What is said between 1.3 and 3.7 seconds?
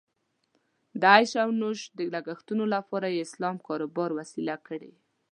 او نوش د لګښتونو لپاره یې اسلام